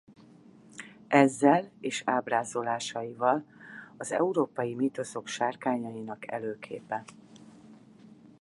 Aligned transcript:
Ezzel 1.07 1.71
és 1.79 2.01
ábrázolásaival 2.05 3.45
az 3.97 4.11
európai 4.11 4.73
mítoszok 4.75 5.27
sárkányainak 5.27 6.31
előképe. 6.31 7.03